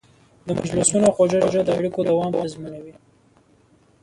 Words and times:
د 0.45 0.47
مجلسونو 0.59 1.07
خوږه 1.15 1.39
ژبه 1.51 1.63
د 1.65 1.69
اړیکو 1.77 1.99
دوام 2.09 2.31
تضمینوي. 2.41 2.93